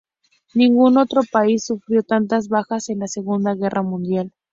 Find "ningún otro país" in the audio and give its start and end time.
0.55-1.63